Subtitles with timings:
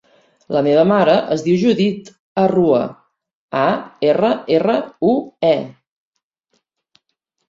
[0.53, 2.07] La meva mare es diu Judit
[2.43, 2.79] Arrue:
[3.65, 3.65] a,
[4.13, 4.79] erra, erra,
[5.11, 5.13] u,
[5.51, 5.53] e.